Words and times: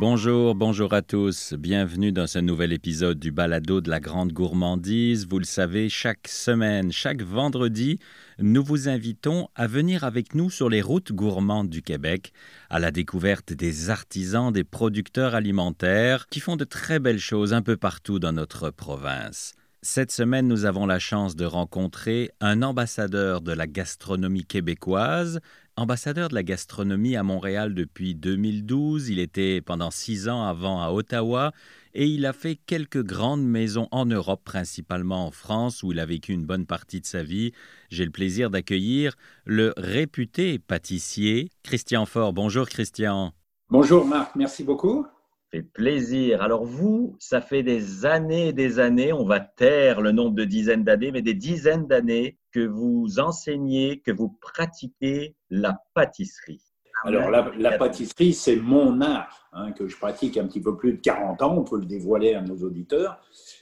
Bonjour, 0.00 0.54
bonjour 0.54 0.94
à 0.94 1.02
tous. 1.02 1.54
Bienvenue 1.54 2.12
dans 2.12 2.28
ce 2.28 2.38
nouvel 2.38 2.72
épisode 2.72 3.18
du 3.18 3.32
Balado 3.32 3.80
de 3.80 3.90
la 3.90 3.98
Grande 3.98 4.32
Gourmandise. 4.32 5.26
Vous 5.26 5.40
le 5.40 5.44
savez, 5.44 5.88
chaque 5.88 6.28
semaine, 6.28 6.92
chaque 6.92 7.20
vendredi, 7.20 7.98
nous 8.38 8.62
vous 8.62 8.88
invitons 8.88 9.48
à 9.56 9.66
venir 9.66 10.04
avec 10.04 10.36
nous 10.36 10.50
sur 10.50 10.68
les 10.68 10.82
routes 10.82 11.10
gourmandes 11.10 11.68
du 11.68 11.82
Québec, 11.82 12.32
à 12.70 12.78
la 12.78 12.92
découverte 12.92 13.52
des 13.52 13.90
artisans, 13.90 14.52
des 14.52 14.62
producteurs 14.62 15.34
alimentaires 15.34 16.28
qui 16.28 16.38
font 16.38 16.54
de 16.54 16.62
très 16.62 17.00
belles 17.00 17.18
choses 17.18 17.52
un 17.52 17.62
peu 17.62 17.76
partout 17.76 18.20
dans 18.20 18.32
notre 18.32 18.70
province. 18.70 19.54
Cette 19.82 20.12
semaine, 20.12 20.46
nous 20.46 20.64
avons 20.64 20.86
la 20.86 20.98
chance 20.98 21.34
de 21.34 21.44
rencontrer 21.44 22.30
un 22.40 22.62
ambassadeur 22.62 23.40
de 23.40 23.52
la 23.52 23.66
gastronomie 23.66 24.44
québécoise, 24.44 25.40
ambassadeur 25.78 26.28
de 26.28 26.34
la 26.34 26.42
gastronomie 26.42 27.16
à 27.16 27.22
Montréal 27.22 27.74
depuis 27.74 28.14
2012. 28.14 29.08
Il 29.08 29.18
était 29.18 29.60
pendant 29.60 29.90
six 29.90 30.28
ans 30.28 30.44
avant 30.44 30.82
à 30.82 30.90
Ottawa 30.90 31.52
et 31.94 32.06
il 32.06 32.26
a 32.26 32.32
fait 32.32 32.56
quelques 32.56 33.02
grandes 33.02 33.44
maisons 33.44 33.88
en 33.92 34.04
Europe, 34.04 34.42
principalement 34.44 35.26
en 35.26 35.30
France, 35.30 35.82
où 35.82 35.92
il 35.92 36.00
a 36.00 36.06
vécu 36.06 36.32
une 36.32 36.44
bonne 36.44 36.66
partie 36.66 37.00
de 37.00 37.06
sa 37.06 37.22
vie. 37.22 37.52
J'ai 37.90 38.04
le 38.04 38.10
plaisir 38.10 38.50
d'accueillir 38.50 39.14
le 39.44 39.72
réputé 39.76 40.58
pâtissier 40.58 41.50
Christian 41.62 42.06
Faure. 42.06 42.32
Bonjour 42.32 42.68
Christian. 42.68 43.32
Bonjour 43.70 44.04
Marc, 44.04 44.34
merci 44.34 44.64
beaucoup 44.64 45.06
fait 45.50 45.62
plaisir. 45.62 46.42
Alors 46.42 46.64
vous, 46.64 47.16
ça 47.18 47.40
fait 47.40 47.62
des 47.62 48.06
années 48.06 48.48
et 48.48 48.52
des 48.52 48.78
années, 48.78 49.12
on 49.12 49.24
va 49.24 49.40
taire 49.40 50.00
le 50.00 50.12
nombre 50.12 50.34
de 50.34 50.44
dizaines 50.44 50.84
d'années, 50.84 51.12
mais 51.12 51.22
des 51.22 51.34
dizaines 51.34 51.86
d'années 51.86 52.38
que 52.52 52.60
vous 52.60 53.18
enseignez, 53.18 54.00
que 54.00 54.12
vous 54.12 54.36
pratiquez 54.40 55.36
la 55.50 55.78
pâtisserie. 55.94 56.67
Alors 57.04 57.30
la, 57.30 57.78
pâtisserie, 57.78 58.32
c'est 58.32 58.56
mon 58.56 59.00
art 59.00 59.48
hein, 59.52 59.72
que 59.72 59.86
je 59.86 59.96
pratique 59.96 60.36
un 60.36 60.46
petit 60.46 60.60
peu 60.60 60.76
plus 60.76 60.94
de 60.94 61.00
40 61.00 61.42
ans, 61.42 61.56
on 61.56 61.64
peut 61.64 61.78
le 61.78 61.86
dévoiler 61.86 62.34
à 62.34 62.42
nos 62.42 62.56
auditeurs. 62.56 63.20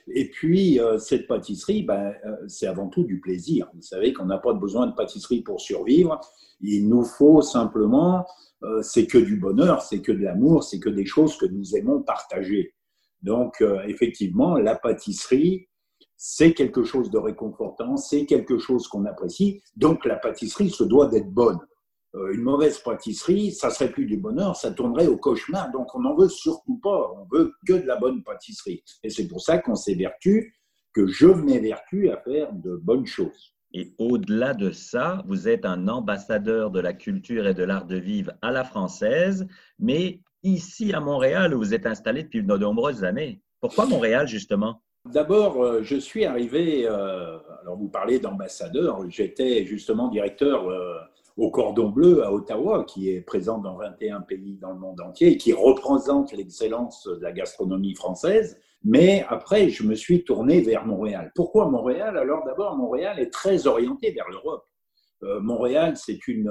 Et 0.09 0.31
puis 0.31 0.81
euh, 0.81 0.99
cette 0.99 1.27
pâtisserie, 1.27 1.83
ben, 1.83 2.15
euh, 2.25 2.37
c'est 2.49 2.67
avant 2.67 2.89
tout 2.89 3.05
du 3.05 3.21
plaisir. 3.21 3.69
Vous 3.75 3.83
savez 3.83 4.13
qu'on 4.13 4.25
n'a 4.25 4.39
pas 4.39 4.55
besoin 4.55 4.87
de 4.87 4.95
pâtisserie 4.95 5.43
pour 5.43 5.61
survivre. 5.61 6.21
Il 6.61 6.89
nous 6.89 7.05
faut 7.05 7.43
simplement 7.43 8.25
euh, 8.63 8.83
c'est 8.83 9.07
que 9.07 9.19
du 9.19 9.37
bonheur, 9.37 9.83
c'est 9.83 10.01
que 10.01 10.13
de 10.13 10.23
l'amour, 10.23 10.65
c'est 10.65 10.81
que 10.81 10.89
des 10.89 11.05
choses 11.05 11.37
que 11.37 11.47
nous 11.47 11.77
aimons 11.77 12.03
partager. 12.03 12.75
Donc, 13.23 13.61
euh, 13.61 13.83
effectivement, 13.87 14.57
la 14.57 14.75
pâtisserie, 14.75 15.69
c'est 16.17 16.55
quelque 16.55 16.83
chose 16.83 17.11
de 17.11 17.19
réconfortant, 17.19 17.97
c'est 17.97 18.25
quelque 18.25 18.59
chose 18.59 18.89
qu'on 18.89 19.05
apprécie. 19.05 19.61
Donc, 19.77 20.05
la 20.07 20.17
pâtisserie 20.17 20.71
se 20.71 20.85
doit 20.85 21.09
d'être 21.09 21.31
bonne. 21.31 21.59
Euh, 22.17 22.33
une 22.33 22.43
mauvaise 22.43 22.79
pâtisserie, 22.79 23.53
ça 23.53 23.71
serait 23.71 23.91
plus 23.91 24.07
du 24.07 24.17
bonheur, 24.17 24.57
ça 24.57 24.71
tournerait 24.71 25.07
au 25.07 25.17
cauchemar. 25.17 25.71
Donc, 25.71 25.95
on 25.95 26.01
n'en 26.01 26.17
veut 26.17 26.29
surtout 26.29 26.79
pas. 26.79 27.13
On 27.15 27.27
veut 27.31 27.53
que 27.67 27.75
de 27.75 27.87
la 27.87 27.97
bonne 27.97 28.23
pâtisserie. 28.23 28.83
Et 29.03 29.11
c'est 29.11 29.29
pour 29.29 29.41
ça 29.41 29.59
qu'on 29.59 29.75
s'évertue, 29.75 30.55
que 30.95 31.07
je 31.07 31.27
m'évertue 31.27 32.11
à 32.11 32.17
faire 32.19 32.53
de 32.53 32.77
bonnes 32.77 33.07
choses. 33.07 33.55
Et 33.75 33.93
au-delà 33.99 34.55
de 34.55 34.71
ça, 34.71 35.23
vous 35.27 35.49
êtes 35.49 35.67
un 35.67 35.89
ambassadeur 35.89 36.71
de 36.71 36.81
la 36.81 36.95
culture 36.95 37.47
et 37.47 37.55
de 37.55 37.65
l'art 37.65 37.85
de 37.85 37.97
vivre 37.97 38.33
à 38.41 38.51
la 38.51 38.65
française, 38.65 39.47
mais 39.79 40.21
ici 40.43 40.95
à 40.95 41.01
Montréal, 41.01 41.53
où 41.53 41.59
vous 41.59 41.75
êtes 41.75 41.87
installé 41.87 42.23
depuis 42.23 42.43
de 42.43 42.57
nombreuses 42.57 43.05
années. 43.05 43.43
Pourquoi 43.61 43.85
Montréal, 43.85 44.27
justement? 44.27 44.83
D'abord, 45.13 45.63
euh, 45.63 45.83
je 45.83 45.97
suis 45.97 46.25
arrivé, 46.25 46.87
euh, 46.89 47.39
alors 47.61 47.77
vous 47.77 47.89
parlez 47.89 48.19
d'ambassadeur, 48.19 49.09
j'étais 49.09 49.65
justement 49.65 50.09
directeur 50.09 50.69
euh, 50.69 50.97
au 51.37 51.51
Cordon 51.51 51.91
Bleu 51.91 52.25
à 52.25 52.33
Ottawa, 52.33 52.85
qui 52.85 53.11
est 53.11 53.21
présent 53.21 53.59
dans 53.59 53.77
21 53.77 54.23
pays 54.23 54.57
dans 54.57 54.73
le 54.73 54.79
monde 54.79 55.01
entier 55.01 55.33
et 55.33 55.37
qui 55.37 55.53
représente 55.53 56.33
l'excellence 56.33 57.07
de 57.07 57.23
la 57.23 57.33
gastronomie 57.33 57.95
française. 57.95 58.59
Mais 58.85 59.25
après, 59.29 59.69
je 59.69 59.83
me 59.83 59.95
suis 59.95 60.25
tourné 60.25 60.61
vers 60.61 60.87
Montréal. 60.87 61.33
Pourquoi 61.35 61.69
Montréal? 61.69 62.17
Alors 62.17 62.45
d'abord, 62.45 62.77
Montréal 62.77 63.19
est 63.19 63.33
très 63.33 63.67
orienté 63.67 64.13
vers 64.13 64.29
l'Europe. 64.31 64.65
Euh, 65.23 65.41
Montréal, 65.41 65.97
c'est 65.97 66.29
une, 66.29 66.51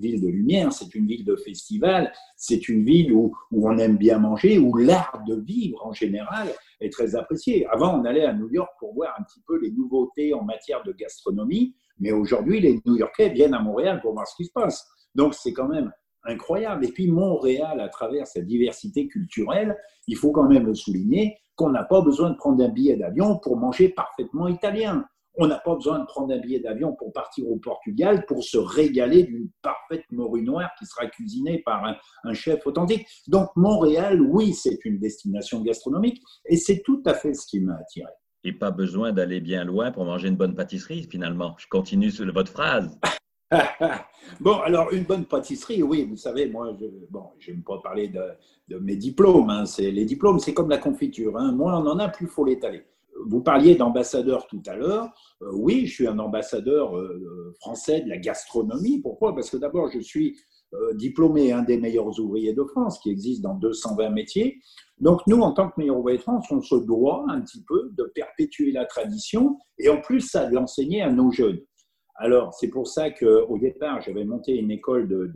ville 0.00 0.22
de 0.22 0.28
lumière, 0.28 0.72
c'est 0.72 0.94
une 0.94 1.06
ville 1.06 1.24
de 1.24 1.36
festival, 1.36 2.12
c'est 2.36 2.68
une 2.68 2.84
ville 2.84 3.12
où, 3.12 3.36
où, 3.50 3.68
on 3.68 3.76
aime 3.78 3.98
bien 3.98 4.18
manger, 4.18 4.58
où 4.58 4.74
l'art 4.76 5.22
de 5.26 5.36
vivre 5.36 5.84
en 5.84 5.92
général 5.92 6.48
est 6.80 6.92
très 6.92 7.14
apprécié. 7.14 7.66
Avant, 7.66 8.00
on 8.00 8.04
allait 8.04 8.24
à 8.24 8.32
New 8.32 8.50
York 8.50 8.70
pour 8.78 8.94
voir 8.94 9.14
un 9.18 9.22
petit 9.22 9.42
peu 9.46 9.60
les 9.60 9.70
nouveautés 9.70 10.32
en 10.32 10.42
matière 10.42 10.82
de 10.84 10.92
gastronomie, 10.92 11.74
mais 11.98 12.12
aujourd'hui, 12.12 12.60
les 12.60 12.80
New-Yorkais 12.86 13.30
viennent 13.30 13.54
à 13.54 13.60
Montréal 13.60 14.00
pour 14.00 14.12
voir 14.14 14.26
ce 14.26 14.36
qui 14.36 14.44
se 14.44 14.52
passe. 14.52 14.86
Donc, 15.14 15.34
c'est 15.34 15.52
quand 15.52 15.68
même 15.68 15.92
incroyable. 16.24 16.84
Et 16.84 16.92
puis, 16.92 17.10
Montréal, 17.10 17.80
à 17.80 17.88
travers 17.88 18.26
sa 18.26 18.40
diversité 18.40 19.08
culturelle, 19.08 19.76
il 20.06 20.16
faut 20.16 20.30
quand 20.30 20.48
même 20.48 20.66
le 20.66 20.74
souligner, 20.74 21.38
qu'on 21.54 21.70
n'a 21.70 21.84
pas 21.84 22.02
besoin 22.02 22.30
de 22.30 22.36
prendre 22.36 22.62
un 22.62 22.68
billet 22.68 22.96
d'avion 22.96 23.38
pour 23.38 23.56
manger 23.56 23.88
parfaitement 23.88 24.48
italien. 24.48 25.06
On 25.36 25.46
n'a 25.46 25.58
pas 25.58 25.74
besoin 25.74 25.98
de 25.98 26.06
prendre 26.06 26.34
un 26.34 26.38
billet 26.38 26.60
d'avion 26.60 26.94
pour 26.94 27.12
partir 27.12 27.48
au 27.48 27.56
Portugal 27.56 28.24
pour 28.26 28.42
se 28.42 28.58
régaler 28.58 29.24
d'une 29.24 29.48
parfaite 29.62 30.04
morue 30.10 30.42
noire 30.42 30.70
qui 30.78 30.86
sera 30.86 31.06
cuisinée 31.06 31.62
par 31.64 31.84
un, 31.84 31.96
un 32.24 32.34
chef 32.34 32.66
authentique. 32.66 33.06
Donc 33.28 33.48
Montréal, 33.56 34.20
oui, 34.20 34.54
c'est 34.54 34.84
une 34.84 34.98
destination 34.98 35.60
gastronomique 35.60 36.22
et 36.46 36.56
c'est 36.56 36.82
tout 36.84 37.02
à 37.06 37.14
fait 37.14 37.34
ce 37.34 37.46
qui 37.46 37.60
m'a 37.60 37.74
attiré. 37.74 38.10
Et 38.44 38.52
pas 38.52 38.70
besoin 38.70 39.12
d'aller 39.12 39.40
bien 39.40 39.64
loin 39.64 39.90
pour 39.90 40.04
manger 40.04 40.28
une 40.28 40.36
bonne 40.36 40.54
pâtisserie, 40.54 41.08
finalement. 41.10 41.54
Je 41.58 41.66
continue 41.68 42.10
sur 42.10 42.32
votre 42.32 42.52
phrase. 42.52 42.98
bon, 44.40 44.58
alors 44.60 44.92
une 44.92 45.04
bonne 45.04 45.24
pâtisserie, 45.24 45.82
oui, 45.82 46.04
vous 46.04 46.16
savez, 46.16 46.48
moi, 46.48 46.76
je 46.80 46.86
bon, 47.10 47.30
n'aime 47.46 47.62
pas 47.62 47.78
parler 47.78 48.08
de, 48.08 48.78
mes 48.78 48.96
diplômes. 48.96 49.50
Hein, 49.50 49.66
c'est 49.66 49.90
les 49.90 50.04
diplômes, 50.04 50.38
c'est 50.38 50.54
comme 50.54 50.68
la 50.68 50.78
confiture. 50.78 51.36
Hein, 51.36 51.52
moins 51.52 51.80
on 51.80 51.86
en 51.86 51.98
a, 51.98 52.08
plus 52.08 52.26
il 52.26 52.30
faut 52.30 52.44
l'étaler. 52.44 52.84
Vous 53.24 53.42
parliez 53.42 53.74
d'ambassadeur 53.74 54.46
tout 54.46 54.62
à 54.66 54.76
l'heure. 54.76 55.12
Euh, 55.42 55.50
oui, 55.54 55.86
je 55.86 55.94
suis 55.94 56.06
un 56.06 56.18
ambassadeur 56.18 56.96
euh, 56.96 57.54
français 57.60 58.00
de 58.00 58.08
la 58.08 58.18
gastronomie. 58.18 59.00
Pourquoi? 59.00 59.34
Parce 59.34 59.50
que 59.50 59.56
d'abord, 59.56 59.90
je 59.90 60.00
suis 60.00 60.36
euh, 60.74 60.94
diplômé 60.94 61.52
un 61.52 61.62
des 61.62 61.78
meilleurs 61.78 62.18
ouvriers 62.20 62.52
de 62.52 62.64
France, 62.64 62.98
qui 62.98 63.10
existe 63.10 63.42
dans 63.42 63.54
220 63.54 64.10
métiers. 64.10 64.58
Donc 64.98 65.20
nous, 65.26 65.40
en 65.40 65.52
tant 65.52 65.68
que 65.68 65.74
meilleurs 65.78 65.98
ouvriers 65.98 66.18
de 66.18 66.22
France, 66.22 66.46
on 66.50 66.60
se 66.60 66.76
doit 66.76 67.24
un 67.28 67.40
petit 67.40 67.62
peu 67.66 67.90
de 67.96 68.04
perpétuer 68.14 68.72
la 68.72 68.84
tradition 68.84 69.58
et 69.78 69.88
en 69.88 70.00
plus 70.00 70.20
ça 70.20 70.46
de 70.46 70.54
l'enseigner 70.54 71.02
à 71.02 71.10
nos 71.10 71.30
jeunes. 71.30 71.60
Alors, 72.16 72.54
c'est 72.54 72.68
pour 72.68 72.86
ça 72.88 73.10
qu'au 73.10 73.58
départ, 73.58 74.00
j'avais 74.00 74.24
monté 74.24 74.56
une 74.56 74.70
école 74.70 75.06
de, 75.06 75.30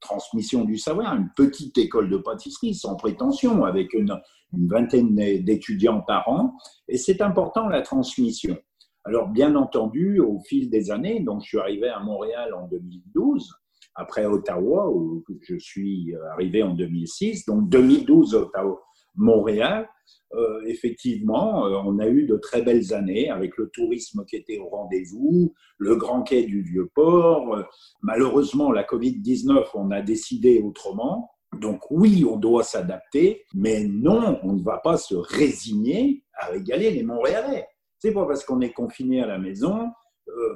transmission 0.00 0.64
du 0.64 0.78
savoir, 0.78 1.14
une 1.14 1.30
petite 1.36 1.76
école 1.78 2.10
de 2.10 2.16
pâtisserie 2.18 2.74
sans 2.74 2.96
prétention, 2.96 3.64
avec 3.64 3.92
une, 3.94 4.18
vingtaine 4.52 5.14
d'étudiants 5.14 6.00
par 6.00 6.26
an. 6.28 6.54
Et 6.88 6.96
c'est 6.96 7.20
important, 7.20 7.68
la 7.68 7.82
transmission. 7.82 8.56
Alors, 9.04 9.28
bien 9.28 9.54
entendu, 9.56 10.20
au 10.20 10.40
fil 10.40 10.70
des 10.70 10.90
années, 10.90 11.20
donc 11.20 11.42
je 11.42 11.48
suis 11.48 11.58
arrivé 11.58 11.88
à 11.88 12.00
Montréal 12.00 12.54
en 12.54 12.66
2012, 12.68 13.52
après 13.94 14.24
Ottawa, 14.24 14.88
où 14.90 15.22
je 15.42 15.56
suis 15.58 16.14
arrivé 16.32 16.62
en 16.62 16.72
2006. 16.72 17.44
Donc, 17.44 17.68
2012, 17.68 18.34
Ottawa, 18.34 18.80
Montréal. 19.18 19.88
Euh, 20.34 20.60
effectivement, 20.66 21.66
euh, 21.66 21.80
on 21.84 21.98
a 21.98 22.06
eu 22.06 22.26
de 22.26 22.36
très 22.36 22.62
belles 22.62 22.92
années 22.92 23.30
avec 23.30 23.56
le 23.56 23.70
tourisme 23.70 24.24
qui 24.26 24.36
était 24.36 24.58
au 24.58 24.68
rendez-vous, 24.68 25.54
le 25.78 25.96
grand 25.96 26.22
quai 26.22 26.44
du 26.44 26.62
Vieux-Port. 26.62 27.54
Euh, 27.54 27.62
malheureusement, 28.02 28.70
la 28.70 28.84
Covid-19, 28.84 29.68
on 29.74 29.90
a 29.90 30.02
décidé 30.02 30.60
autrement. 30.60 31.30
Donc 31.58 31.90
oui, 31.90 32.26
on 32.30 32.36
doit 32.36 32.62
s'adapter, 32.62 33.44
mais 33.54 33.84
non, 33.84 34.38
on 34.42 34.52
ne 34.52 34.62
va 34.62 34.78
pas 34.78 34.98
se 34.98 35.14
résigner 35.14 36.22
à 36.34 36.46
régaler 36.46 36.90
les 36.90 37.02
Montréalais. 37.02 37.66
C'est 37.98 38.12
pas 38.12 38.26
parce 38.26 38.44
qu'on 38.44 38.60
est 38.60 38.72
confiné 38.72 39.22
à 39.22 39.26
la 39.26 39.38
maison 39.38 39.88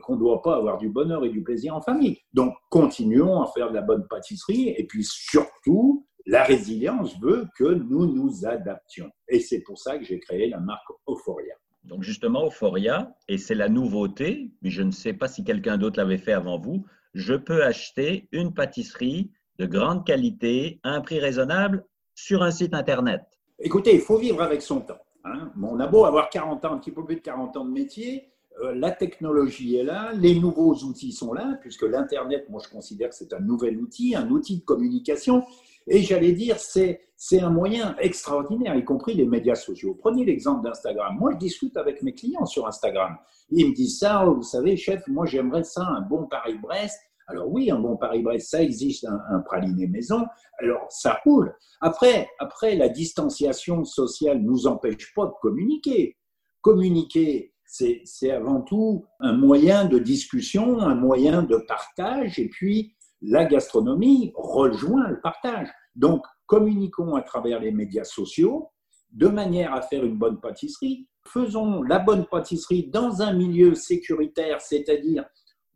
qu'on 0.03 0.15
ne 0.15 0.21
doit 0.21 0.43
pas 0.43 0.57
avoir 0.57 0.77
du 0.77 0.91
bonheur 0.91 1.25
et 1.25 1.31
du 1.31 1.43
plaisir 1.43 1.75
en 1.75 1.81
famille. 1.81 2.19
Donc 2.35 2.55
continuons 2.69 3.41
à 3.41 3.47
faire 3.53 3.71
de 3.71 3.75
la 3.75 3.81
bonne 3.81 4.07
pâtisserie 4.07 4.69
et 4.69 4.87
puis 4.87 5.03
surtout 5.03 6.07
la 6.27 6.45
résilience 6.45 7.19
veut 7.21 7.47
que 7.57 7.65
nous 7.65 8.07
nous 8.07 8.47
adaptions. 8.47 9.11
Et 9.29 9.41
c'est 9.41 9.61
pour 9.61 9.79
ça 9.79 9.99
que 9.99 10.05
j'ai 10.05 10.19
créé 10.21 10.49
la 10.49 10.61
marque 10.61 10.89
Euphoria. 11.09 11.55
Donc 11.85 12.03
justement, 12.03 12.47
Euphoria, 12.47 13.15
et 13.29 13.39
c'est 13.39 13.55
la 13.55 13.69
nouveauté, 13.69 14.53
mais 14.63 14.71
je 14.71 14.83
ne 14.83 14.93
sais 14.93 15.13
pas 15.13 15.29
si 15.29 15.43
quelqu'un 15.43 15.79
d'autre 15.79 15.99
l'avait 15.99 16.19
fait 16.19 16.33
avant 16.33 16.59
vous, 16.59 16.85
je 17.15 17.35
peux 17.35 17.65
acheter 17.65 18.29
une 18.33 18.55
pâtisserie 18.55 19.31
de 19.59 19.67
grande 19.67 20.07
qualité 20.07 20.81
à 20.83 20.91
un 20.91 21.01
prix 21.01 21.19
raisonnable 21.19 21.85
sur 22.15 22.43
un 22.43 22.51
site 22.51 22.75
Internet. 22.75 23.23
Écoutez, 23.59 23.95
il 23.95 24.01
faut 24.01 24.19
vivre 24.19 24.43
avec 24.43 24.63
son 24.63 24.81
temps. 24.81 25.01
Hein. 25.25 25.53
on 25.63 25.79
a 25.79 25.87
beau 25.87 26.05
avoir 26.05 26.31
40 26.31 26.65
ans, 26.65 26.73
un 26.73 26.79
petit 26.79 26.91
peu 26.91 27.05
plus 27.05 27.17
de 27.17 27.21
40 27.21 27.57
ans 27.57 27.65
de 27.65 27.71
métier, 27.71 28.33
euh, 28.61 28.75
la 28.75 28.91
technologie 28.91 29.77
est 29.77 29.85
là, 29.85 30.13
les 30.15 30.39
nouveaux 30.39 30.75
outils 30.75 31.13
sont 31.13 31.33
là, 31.33 31.57
puisque 31.61 31.83
l'Internet, 31.83 32.49
moi 32.51 32.61
je 32.65 32.69
considère 32.69 33.11
que 33.11 33.15
c'est 33.15 33.33
un 33.33 33.41
nouvel 33.41 33.79
outil, 33.79 34.15
un 34.15 34.29
outil 34.31 34.59
de 34.59 34.65
communication 34.65 35.45
et 35.87 36.03
j'allais 36.03 36.33
dire, 36.33 36.59
c'est, 36.59 37.01
c'est 37.17 37.41
un 37.41 37.51
moyen 37.51 37.97
extraordinaire, 37.99 38.75
y 38.77 38.85
compris 38.85 39.15
les 39.15 39.27
médias 39.27 39.55
sociaux. 39.55 39.97
Prenez 39.99 40.25
l'exemple 40.25 40.63
d'Instagram. 40.63 41.17
Moi, 41.19 41.33
je 41.33 41.39
discute 41.39 41.77
avec 41.77 42.03
mes 42.03 42.15
clients 42.15 42.47
sur 42.47 42.67
Instagram. 42.67 43.17
Ils 43.51 43.69
me 43.69 43.75
disent 43.75 43.99
ça, 43.99 44.25
vous 44.25 44.43
savez, 44.43 44.77
chef, 44.77 45.07
moi 45.09 45.27
j'aimerais 45.27 45.65
ça, 45.65 45.83
un 45.83 46.03
bon 46.03 46.27
Paris-Brest, 46.27 46.99
Alors 47.27 47.49
oui, 47.49 47.71
un 47.71 47.79
bon 47.79 47.97
Paris-Brest, 47.97 48.51
ça 48.51 48.63
existe, 48.63 49.07
un, 49.07 49.41
praliné 49.41 49.87
maison, 49.87 50.25
alors 50.59 50.87
ça 50.91 51.21
roule. 51.25 51.55
Après, 51.81 52.29
après, 52.39 52.77
la 52.77 52.89
distanciation 52.89 53.85
sociale 53.85 54.41
ne 54.41 54.47
nous 54.47 54.67
empêche 54.67 55.13
pas 55.15 55.27
de 55.27 55.33
communiquer. 55.41 56.17
Communiquer, 56.61 57.53
c'est 57.65 58.31
avant 58.31 58.61
tout 58.61 59.05
un 59.21 59.33
moyen 59.33 59.87
de 59.87 59.99
discussion, 59.99 60.79
un 60.79 60.95
moyen 60.95 61.43
de 61.43 61.57
partage, 61.57 62.39
et 62.39 62.49
puis 62.49 62.95
la 63.23 63.45
gastronomie 63.45 64.33
rejoint 64.35 65.09
le 65.09 65.21
partage. 65.21 65.69
Donc, 65.95 66.25
communiquons 66.47 67.15
à 67.15 67.23
travers 67.23 67.61
les 67.61 67.71
médias 67.71 68.05
sociaux 68.05 68.71
de 69.13 69.29
manière 69.29 69.73
à 69.75 69.83
faire 69.83 70.05
une 70.05 70.17
bonne 70.17 70.41
pâtisserie. 70.41 71.07
Faisons 71.27 71.83
la 71.83 71.99
bonne 71.99 72.27
pâtisserie 72.27 72.89
dans 72.89 73.23
un 73.23 73.33
milieu 73.33 73.75
sécuritaire, 73.75 74.61
c'est-à-dire 74.61 75.25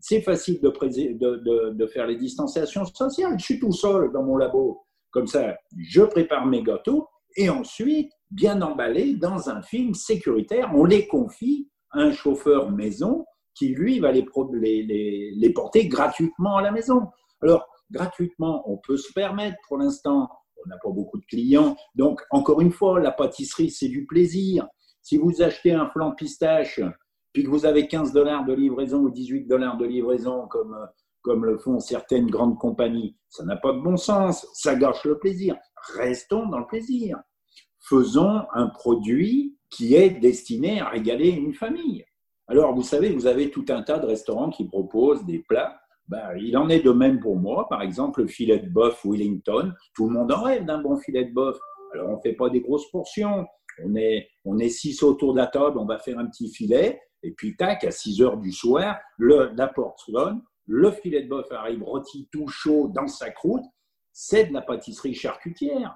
c'est 0.01 0.23
facile 0.23 0.61
de, 0.61 1.87
faire 1.87 2.07
les 2.07 2.17
distanciations 2.17 2.85
sociales. 2.85 3.39
Je 3.39 3.45
suis 3.45 3.59
tout 3.59 3.73
seul 3.73 4.13
dans 4.13 4.23
mon 4.23 4.37
labo. 4.37 4.83
Comme 5.11 5.27
ça, 5.27 5.57
je 5.77 6.03
prépare 6.03 6.47
mes 6.47 6.63
gâteaux 6.63 7.09
et 7.37 7.49
ensuite, 7.49 8.13
bien 8.31 8.61
emballés 8.63 9.15
dans 9.15 9.49
un 9.49 9.63
film 9.63 9.95
sécuritaire, 9.95 10.71
on 10.75 10.85
les 10.85 11.07
confie 11.07 11.69
à 11.91 12.01
un 12.01 12.13
chauffeur 12.13 12.71
maison 12.71 13.25
qui, 13.55 13.69
lui, 13.69 14.01
va 14.01 14.13
les 14.13 15.53
porter 15.55 15.89
gratuitement 15.89 16.57
à 16.57 16.63
la 16.63 16.71
maison. 16.71 17.09
Alors, 17.43 17.67
gratuitement, 17.91 18.63
on 18.71 18.79
peut 18.79 18.97
se 18.97 19.13
permettre 19.13 19.57
pour 19.69 19.79
l'instant, 19.79 20.29
on 20.65 20.69
n'a 20.69 20.77
pas 20.83 20.91
beaucoup 20.91 21.19
de 21.19 21.27
clients. 21.27 21.77
Donc, 21.95 22.23
encore 22.31 22.61
une 22.61 22.73
fois, 22.73 23.01
la 23.01 23.13
pâtisserie, 23.13 23.71
c'est 23.71 23.89
du 23.89 24.07
plaisir. 24.07 24.67
Si 25.03 25.19
vous 25.19 25.43
achetez 25.43 25.73
un 25.73 25.89
flan 25.89 26.13
pistache, 26.13 26.81
puis 27.33 27.45
que 27.45 27.51
vous 27.51 27.67
avez 27.67 27.87
15 27.87 28.13
dollars 28.13 28.45
de 28.45 28.55
livraison 28.55 29.01
ou 29.01 29.11
18 29.11 29.45
dollars 29.47 29.77
de 29.77 29.85
livraison, 29.85 30.47
comme, 30.49 30.77
comme 31.23 31.45
le 31.45 31.59
font 31.59 31.79
certaines 31.81 32.29
grandes 32.29 32.59
compagnies, 32.59 33.17
ça 33.29 33.45
n'a 33.45 33.57
pas 33.57 33.73
de 33.73 33.81
bon 33.81 33.97
sens. 33.97 34.47
Ça 34.55 34.75
gâche 34.75 35.05
le 35.05 35.19
plaisir. 35.19 35.57
Restons 35.95 36.47
dans 36.47 36.59
le 36.59 36.67
plaisir. 36.67 37.19
Faisons 37.81 38.43
un 38.55 38.69
produit 38.69 39.57
qui 39.71 39.95
est 39.95 40.11
destiné 40.11 40.81
à 40.81 40.89
régaler 40.89 41.29
une 41.29 41.55
famille. 41.55 42.05
Alors, 42.49 42.75
vous 42.75 42.83
savez, 42.83 43.11
vous 43.11 43.27
avez 43.27 43.51
tout 43.51 43.67
un 43.69 43.83
tas 43.83 43.99
de 43.99 44.07
restaurants 44.07 44.51
qui 44.51 44.67
proposent 44.67 45.25
des 45.25 45.41
plats 45.41 45.79
ben, 46.09 46.37
il 46.39 46.57
en 46.57 46.69
est 46.69 46.81
de 46.81 46.91
même 46.91 47.21
pour 47.21 47.37
moi. 47.37 47.69
Par 47.69 47.83
exemple, 47.83 48.23
le 48.23 48.29
filet 48.29 48.59
de 48.59 48.69
bœuf 48.69 49.05
Wellington, 49.05 49.73
tout 49.95 50.09
le 50.09 50.15
monde 50.15 50.33
en 50.33 50.43
rêve 50.43 50.65
d'un 50.65 50.81
bon 50.81 50.97
filet 50.97 51.25
de 51.25 51.35
bœuf. 51.35 51.57
Alors, 51.93 52.11
on 52.11 52.17
ne 52.17 52.21
fait 52.21 52.35
pas 52.35 52.49
des 52.49 52.61
grosses 52.61 52.91
portions. 52.91 53.47
On 53.85 53.95
est, 53.97 54.29
on 54.45 54.59
est 54.59 54.69
six 54.69 55.03
autour 55.03 55.33
de 55.35 55.39
la 55.39 55.47
table, 55.47 55.79
on 55.79 55.85
va 55.85 55.99
faire 55.99 56.19
un 56.19 56.27
petit 56.27 56.49
filet. 56.49 57.01
Et 57.23 57.33
puis, 57.33 57.57
tac, 57.57 57.85
à 57.85 57.91
6 57.91 58.23
heures 58.23 58.37
du 58.37 58.53
soir, 58.53 58.99
le, 59.19 59.51
la 59.57 59.67
porte 59.67 59.99
sonne, 59.99 60.43
le 60.67 60.91
filet 60.91 61.23
de 61.23 61.29
bœuf 61.29 61.51
arrive 61.51 61.83
rôti 61.83 62.29
tout 62.31 62.47
chaud 62.49 62.91
dans 62.95 63.09
sa 63.09 63.31
croûte. 63.31 63.65
C'est 64.13 64.47
de 64.47 64.55
la 64.55 64.63
pâtisserie 64.63 65.15
charcutière. 65.15 65.95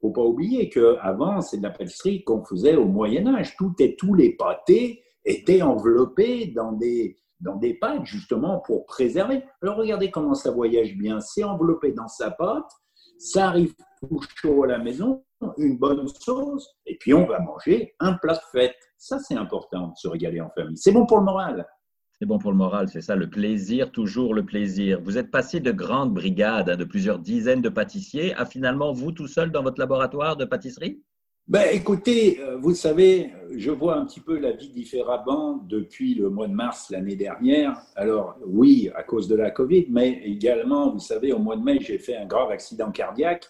Faut 0.00 0.10
pas 0.10 0.22
oublier 0.22 0.68
qu'avant, 0.68 1.40
c'est 1.40 1.58
de 1.58 1.62
la 1.62 1.70
pâtisserie 1.70 2.24
qu'on 2.24 2.44
faisait 2.44 2.74
au 2.74 2.86
Moyen-Âge. 2.86 3.56
Tout 3.56 3.74
et 3.78 3.94
tous 3.94 4.14
les 4.14 4.34
pâtés 4.34 5.02
étaient 5.24 5.62
enveloppés 5.62 6.48
dans 6.48 6.72
des, 6.72 7.21
dans 7.42 7.56
des 7.56 7.74
pâtes 7.74 8.04
justement 8.04 8.60
pour 8.60 8.86
préserver. 8.86 9.44
Alors 9.62 9.76
regardez 9.76 10.10
comment 10.10 10.34
ça 10.34 10.50
voyage 10.50 10.96
bien. 10.96 11.20
C'est 11.20 11.44
enveloppé 11.44 11.92
dans 11.92 12.08
sa 12.08 12.30
pâte, 12.30 12.70
ça 13.18 13.48
arrive 13.48 13.74
tout 14.00 14.20
chaud 14.36 14.64
à 14.64 14.68
la 14.68 14.78
maison, 14.78 15.24
une 15.58 15.78
bonne 15.78 16.08
sauce, 16.08 16.68
et 16.86 16.96
puis 16.98 17.14
on 17.14 17.26
va 17.26 17.40
manger 17.40 17.94
un 18.00 18.14
plat 18.14 18.34
de 18.34 18.58
fête. 18.58 18.76
Ça, 18.96 19.18
c'est 19.18 19.36
important 19.36 19.88
de 19.88 19.96
se 19.96 20.08
régaler 20.08 20.40
en 20.40 20.50
famille. 20.50 20.76
C'est 20.76 20.92
bon 20.92 21.06
pour 21.06 21.18
le 21.18 21.24
moral. 21.24 21.66
C'est 22.18 22.26
bon 22.26 22.38
pour 22.38 22.52
le 22.52 22.56
moral, 22.56 22.88
c'est 22.88 23.00
ça, 23.00 23.16
le 23.16 23.28
plaisir, 23.28 23.90
toujours 23.90 24.32
le 24.32 24.44
plaisir. 24.44 25.00
Vous 25.02 25.18
êtes 25.18 25.32
passé 25.32 25.58
de 25.58 25.72
grandes 25.72 26.14
brigades, 26.14 26.70
hein, 26.70 26.76
de 26.76 26.84
plusieurs 26.84 27.18
dizaines 27.18 27.62
de 27.62 27.68
pâtissiers, 27.68 28.32
à 28.34 28.46
finalement 28.46 28.92
vous 28.92 29.10
tout 29.10 29.26
seul 29.26 29.50
dans 29.50 29.64
votre 29.64 29.80
laboratoire 29.80 30.36
de 30.36 30.44
pâtisserie? 30.44 31.02
Ben, 31.48 31.68
écoutez, 31.72 32.40
euh, 32.40 32.56
vous 32.56 32.74
savez, 32.74 33.32
je 33.50 33.70
vois 33.70 33.96
un 33.96 34.06
petit 34.06 34.20
peu 34.20 34.38
la 34.38 34.52
vie 34.52 34.70
différemment 34.70 35.60
depuis 35.68 36.14
le 36.14 36.30
mois 36.30 36.46
de 36.46 36.54
mars 36.54 36.90
l'année 36.90 37.16
dernière. 37.16 37.80
Alors 37.96 38.36
oui, 38.46 38.90
à 38.94 39.02
cause 39.02 39.28
de 39.28 39.34
la 39.34 39.50
Covid, 39.50 39.86
mais 39.90 40.20
également, 40.24 40.92
vous 40.92 41.00
savez, 41.00 41.32
au 41.32 41.38
mois 41.38 41.56
de 41.56 41.62
mai, 41.62 41.78
j'ai 41.80 41.98
fait 41.98 42.16
un 42.16 42.26
grave 42.26 42.50
accident 42.50 42.90
cardiaque 42.90 43.48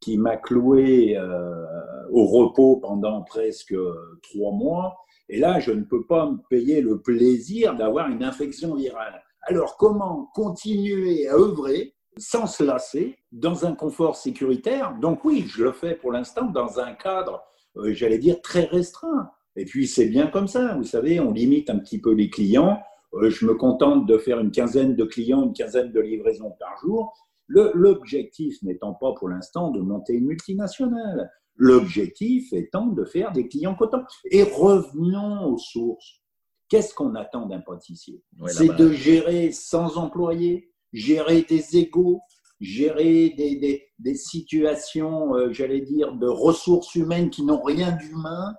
qui 0.00 0.18
m'a 0.18 0.36
cloué 0.36 1.16
euh, 1.16 1.64
au 2.10 2.26
repos 2.26 2.76
pendant 2.76 3.22
presque 3.22 3.74
trois 4.22 4.52
mois. 4.52 4.96
Et 5.28 5.38
là, 5.38 5.60
je 5.60 5.72
ne 5.72 5.82
peux 5.82 6.06
pas 6.06 6.30
me 6.30 6.38
payer 6.50 6.80
le 6.80 7.00
plaisir 7.00 7.76
d'avoir 7.76 8.08
une 8.08 8.24
infection 8.24 8.74
virale. 8.74 9.22
Alors, 9.42 9.76
comment 9.76 10.30
continuer 10.34 11.28
à 11.28 11.34
œuvrer 11.34 11.94
sans 12.18 12.46
se 12.46 12.64
lasser, 12.64 13.16
dans 13.32 13.66
un 13.66 13.74
confort 13.74 14.16
sécuritaire. 14.16 14.94
Donc 15.00 15.24
oui, 15.24 15.46
je 15.48 15.64
le 15.64 15.72
fais 15.72 15.94
pour 15.94 16.12
l'instant 16.12 16.46
dans 16.46 16.80
un 16.80 16.92
cadre, 16.92 17.42
euh, 17.76 17.92
j'allais 17.92 18.18
dire, 18.18 18.40
très 18.42 18.64
restreint. 18.64 19.30
Et 19.56 19.64
puis 19.64 19.86
c'est 19.86 20.06
bien 20.06 20.28
comme 20.28 20.48
ça, 20.48 20.74
vous 20.74 20.84
savez, 20.84 21.20
on 21.20 21.32
limite 21.32 21.70
un 21.70 21.78
petit 21.78 22.00
peu 22.00 22.12
les 22.12 22.30
clients. 22.30 22.80
Euh, 23.14 23.30
je 23.30 23.46
me 23.46 23.54
contente 23.54 24.06
de 24.06 24.18
faire 24.18 24.38
une 24.40 24.50
quinzaine 24.50 24.94
de 24.94 25.04
clients, 25.04 25.44
une 25.44 25.52
quinzaine 25.52 25.92
de 25.92 26.00
livraisons 26.00 26.54
par 26.58 26.76
jour. 26.78 27.12
L'objectif 27.48 28.62
n'étant 28.62 28.92
pas 28.92 29.14
pour 29.14 29.28
l'instant 29.30 29.70
de 29.70 29.80
monter 29.80 30.12
une 30.12 30.26
multinationale, 30.26 31.30
l'objectif 31.56 32.52
étant 32.52 32.86
de 32.86 33.04
faire 33.04 33.32
des 33.32 33.48
clients 33.48 33.74
cotons. 33.74 34.04
Et 34.30 34.42
revenons 34.42 35.46
aux 35.46 35.56
sources. 35.56 36.22
Qu'est-ce 36.68 36.92
qu'on 36.92 37.14
attend 37.14 37.46
d'un 37.46 37.60
pâtissier? 37.60 38.22
C'est 38.48 38.76
de 38.76 38.92
gérer 38.92 39.50
sans 39.52 39.96
employés, 39.96 40.67
gérer 40.92 41.42
des 41.42 41.76
égaux, 41.76 42.20
gérer 42.60 43.30
des, 43.30 44.14
situations, 44.14 45.34
euh, 45.34 45.52
j'allais 45.52 45.80
dire, 45.80 46.12
de 46.14 46.26
ressources 46.26 46.94
humaines 46.94 47.30
qui 47.30 47.44
n'ont 47.44 47.62
rien 47.62 47.92
d'humain. 47.92 48.54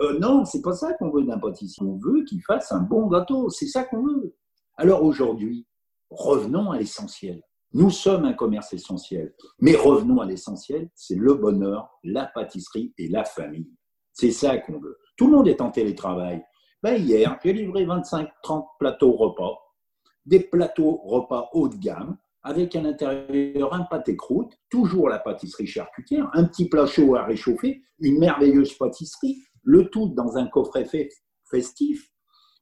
Euh, 0.00 0.18
non, 0.18 0.44
c'est 0.44 0.62
pas 0.62 0.72
ça 0.74 0.92
qu'on 0.94 1.10
veut 1.10 1.24
d'un 1.24 1.38
pâtissier. 1.38 1.84
On 1.86 1.96
veut 1.96 2.24
qu'il 2.24 2.42
fasse 2.42 2.72
un 2.72 2.80
bon 2.80 3.06
gâteau. 3.06 3.50
C'est 3.50 3.66
ça 3.66 3.84
qu'on 3.84 4.02
veut. 4.02 4.34
Alors 4.76 5.02
aujourd'hui, 5.02 5.66
revenons 6.10 6.70
à 6.70 6.78
l'essentiel. 6.78 7.42
Nous 7.72 7.90
sommes 7.90 8.24
un 8.24 8.32
commerce 8.32 8.72
essentiel. 8.72 9.34
Mais 9.60 9.74
revenons 9.74 10.20
à 10.20 10.26
l'essentiel, 10.26 10.88
c'est 10.94 11.16
le 11.16 11.34
bonheur, 11.34 11.90
la 12.04 12.26
pâtisserie 12.26 12.94
et 12.98 13.08
la 13.08 13.24
famille. 13.24 13.70
C'est 14.12 14.30
ça 14.30 14.58
qu'on 14.58 14.78
veut. 14.78 14.98
Tout 15.16 15.26
le 15.26 15.36
monde 15.36 15.48
est 15.48 15.60
en 15.60 15.70
télétravail. 15.70 16.44
Ben 16.82 17.02
hier, 17.02 17.38
j'ai 17.42 17.52
livré 17.52 17.84
25-30 17.84 18.66
plateaux 18.78 19.12
repas 19.12 19.63
des 20.26 20.40
plateaux 20.40 21.00
repas 21.04 21.48
haut 21.52 21.68
de 21.68 21.76
gamme 21.76 22.16
avec 22.44 22.76
à 22.76 22.82
l'intérieur 22.82 23.72
un 23.72 23.84
pâté 23.84 24.16
croûte, 24.16 24.52
toujours 24.68 25.08
la 25.08 25.18
pâtisserie 25.18 25.66
charcutière, 25.66 26.28
un 26.34 26.44
petit 26.44 26.68
plat 26.68 26.86
chaud 26.86 27.16
à 27.16 27.24
réchauffer, 27.24 27.82
une 28.00 28.18
merveilleuse 28.18 28.74
pâtisserie, 28.74 29.42
le 29.62 29.88
tout 29.88 30.08
dans 30.08 30.36
un 30.36 30.46
coffret 30.46 30.86
festif. 31.50 32.10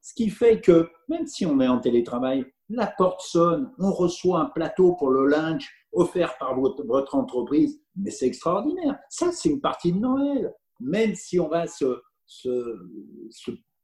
Ce 0.00 0.14
qui 0.14 0.30
fait 0.30 0.60
que 0.60 0.88
même 1.08 1.26
si 1.26 1.44
on 1.44 1.60
est 1.60 1.68
en 1.68 1.80
télétravail, 1.80 2.44
la 2.68 2.86
porte 2.86 3.20
sonne, 3.22 3.72
on 3.78 3.92
reçoit 3.92 4.40
un 4.40 4.46
plateau 4.46 4.94
pour 4.94 5.10
le 5.10 5.26
lunch 5.26 5.68
offert 5.92 6.38
par 6.38 6.58
votre, 6.58 7.14
entreprise, 7.14 7.80
mais 7.96 8.10
c'est 8.10 8.26
extraordinaire. 8.26 8.98
Ça, 9.10 9.30
c'est 9.32 9.50
une 9.50 9.60
partie 9.60 9.92
de 9.92 9.98
Noël. 9.98 10.54
Même 10.80 11.14
si 11.14 11.38
on 11.38 11.48
va 11.48 11.66
se, 11.66 12.00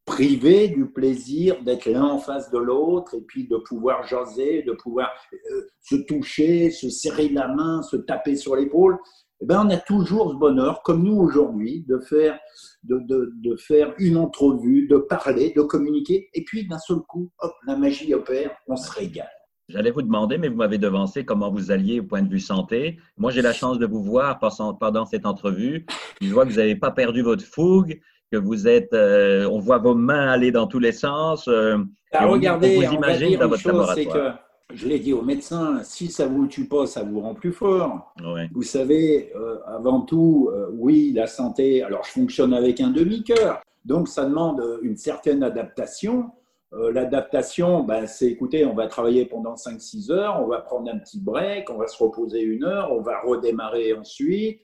privé 0.08 0.68
du 0.68 0.86
plaisir 0.86 1.62
d'être 1.62 1.84
l'un 1.84 2.04
en 2.04 2.18
face 2.18 2.50
de 2.50 2.58
l'autre 2.58 3.14
et 3.14 3.20
puis 3.20 3.46
de 3.46 3.56
pouvoir 3.58 4.06
jaser, 4.06 4.62
de 4.62 4.72
pouvoir 4.72 5.10
euh, 5.32 5.66
se 5.80 5.96
toucher, 5.96 6.70
se 6.70 6.88
serrer 6.88 7.28
la 7.28 7.48
main, 7.48 7.82
se 7.82 7.96
taper 7.96 8.34
sur 8.34 8.56
l'épaule. 8.56 8.98
Eh 9.40 9.46
ben, 9.46 9.62
on 9.64 9.70
a 9.70 9.76
toujours 9.76 10.30
ce 10.32 10.36
bonheur, 10.36 10.82
comme 10.82 11.04
nous 11.04 11.14
aujourd'hui, 11.14 11.84
de 11.86 11.98
faire, 11.98 12.38
de, 12.82 12.98
de, 13.00 13.32
de, 13.36 13.56
faire 13.56 13.94
une 13.98 14.16
entrevue, 14.16 14.88
de 14.88 14.96
parler, 14.96 15.52
de 15.54 15.62
communiquer, 15.62 16.28
et 16.34 16.42
puis 16.42 16.66
d'un 16.66 16.78
seul 16.78 16.98
coup, 17.06 17.30
hop, 17.40 17.52
la 17.66 17.76
magie 17.76 18.12
opère, 18.14 18.56
on 18.66 18.76
se 18.76 18.90
régale. 18.90 19.28
J'allais 19.68 19.90
vous 19.90 20.00
demander, 20.00 20.38
mais 20.38 20.48
vous 20.48 20.56
m'avez 20.56 20.78
devancé 20.78 21.26
comment 21.26 21.50
vous 21.50 21.70
alliez 21.70 22.00
au 22.00 22.04
point 22.04 22.22
de 22.22 22.30
vue 22.30 22.40
santé. 22.40 22.98
Moi, 23.18 23.30
j'ai 23.30 23.42
la 23.42 23.52
chance 23.52 23.78
de 23.78 23.84
vous 23.84 24.02
voir 24.02 24.38
pendant 24.38 25.04
cette 25.04 25.26
entrevue. 25.26 25.84
Je 26.22 26.32
vois 26.32 26.46
que 26.46 26.50
vous 26.50 26.56
n'avez 26.56 26.74
pas 26.74 26.90
perdu 26.90 27.20
votre 27.20 27.44
fougue, 27.44 28.00
que 28.30 28.36
vous 28.36 28.68
êtes, 28.68 28.92
euh, 28.92 29.48
on 29.50 29.58
voit 29.58 29.78
vos 29.78 29.94
mains 29.94 30.28
aller 30.28 30.50
dans 30.50 30.66
tous 30.66 30.78
les 30.78 30.92
sens. 30.92 31.48
Euh, 31.48 31.78
ah, 32.12 32.26
regardez, 32.26 32.76
vous 32.76 32.94
imaginez 32.94 33.36
dans 33.36 33.48
votre 33.48 33.66
laboratoire. 33.66 34.14
Que, 34.14 34.74
je 34.74 34.86
l'ai 34.86 34.98
dit 34.98 35.14
aux 35.14 35.22
médecins, 35.22 35.80
si 35.82 36.08
ça 36.08 36.26
vous 36.26 36.46
tue 36.46 36.68
pas, 36.68 36.86
ça 36.86 37.02
vous 37.02 37.20
rend 37.20 37.34
plus 37.34 37.52
fort. 37.52 38.14
Vous 38.52 38.62
savez, 38.62 39.32
euh, 39.34 39.58
avant 39.66 40.02
tout, 40.02 40.50
oui, 40.72 41.12
la 41.14 41.26
santé. 41.26 41.82
Alors, 41.82 42.04
je 42.04 42.10
fonctionne 42.10 42.52
avec 42.52 42.80
un 42.80 42.90
demi-cœur, 42.90 43.62
donc 43.86 44.08
ça 44.08 44.24
demande 44.26 44.62
une 44.82 44.96
certaine 44.96 45.42
adaptation. 45.42 46.32
L'adaptation, 46.72 47.82
ben, 47.82 48.06
c'est 48.06 48.26
écoutez, 48.26 48.66
on 48.66 48.74
va 48.74 48.88
travailler 48.88 49.24
pendant 49.24 49.54
5-6 49.54 50.12
heures, 50.12 50.38
on 50.42 50.46
va 50.46 50.60
prendre 50.60 50.92
un 50.92 50.98
petit 50.98 51.18
break, 51.18 51.70
on 51.70 51.78
va 51.78 51.86
se 51.86 52.02
reposer 52.02 52.42
une 52.42 52.64
heure, 52.64 52.92
on 52.92 53.00
va 53.00 53.22
redémarrer 53.22 53.94
ensuite. 53.94 54.60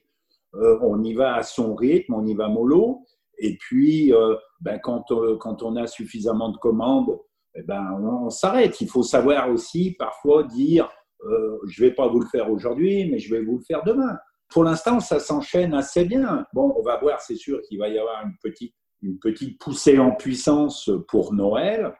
on 0.53 1.01
y 1.01 1.15
va 1.15 1.33
à 1.33 1.41
son 1.41 1.73
rythme, 1.73 2.13
on 2.13 2.27
y 2.27 2.35
va 2.35 2.47
mollo. 2.47 3.01
Et 3.37 3.57
puis, 3.57 4.13
euh, 4.13 4.35
ben, 4.61 4.79
quand, 4.79 5.11
euh, 5.11 5.37
quand, 5.37 5.63
on 5.63 5.75
a 5.75 5.87
suffisamment 5.87 6.49
de 6.49 6.57
commandes, 6.57 7.19
eh 7.55 7.63
ben, 7.63 7.97
on, 8.01 8.29
s'arrête. 8.29 8.79
Il 8.81 8.89
faut 8.89 9.03
savoir 9.03 9.49
aussi 9.49 9.95
parfois 9.97 10.43
dire 10.43 10.89
euh, 11.23 11.57
je 11.67 11.83
ne 11.83 11.89
vais 11.89 11.95
pas 11.95 12.07
vous 12.07 12.19
le 12.19 12.27
faire 12.27 12.51
aujourd'hui, 12.51 13.09
mais 13.09 13.19
je 13.19 13.33
vais 13.33 13.41
vous 13.41 13.57
le 13.57 13.63
faire 13.63 13.83
demain. 13.83 14.17
Pour 14.49 14.63
l'instant, 14.63 14.99
ça 14.99 15.19
s'enchaîne 15.19 15.73
assez 15.73 16.05
bien. 16.05 16.45
Bon, 16.53 16.73
on 16.77 16.83
va 16.83 16.97
voir, 16.99 17.21
c'est 17.21 17.35
sûr 17.35 17.61
qu'il 17.63 17.79
va 17.79 17.87
y 17.89 17.97
avoir 17.97 18.23
une 18.25 18.35
petite, 18.43 18.75
une 19.01 19.19
petite 19.19 19.59
poussée 19.59 19.97
en 19.97 20.11
puissance 20.11 20.89
pour 21.07 21.33
Noël. 21.33 21.93